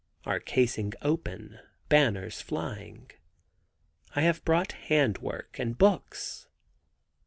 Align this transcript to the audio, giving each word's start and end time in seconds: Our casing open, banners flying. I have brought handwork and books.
Our 0.25 0.39
casing 0.39 0.93
open, 1.03 1.59
banners 1.87 2.41
flying. 2.41 3.11
I 4.15 4.21
have 4.21 4.43
brought 4.43 4.71
handwork 4.71 5.59
and 5.59 5.77
books. 5.77 6.47